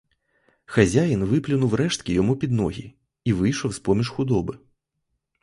[0.65, 4.57] Хазяїн вихлюпнув рештки йому під ноги і вийшов з-поміж худоби.